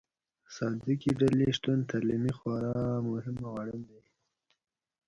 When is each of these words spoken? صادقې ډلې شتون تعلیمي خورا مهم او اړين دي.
صادقې 0.55 1.11
ډلې 1.19 1.47
شتون 1.57 1.79
تعلیمي 1.91 2.33
خورا 2.37 2.85
مهم 3.09 3.37
او 3.47 3.53
اړين 3.61 3.81
دي. 3.89 4.01